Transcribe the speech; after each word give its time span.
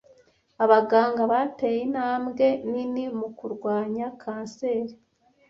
Abaganga 0.63 1.21
bateye 1.31 1.79
intambwe 1.87 2.47
nini 2.71 3.03
mu 3.19 3.27
kurwanya 3.37 4.05
kanseri. 4.21 4.93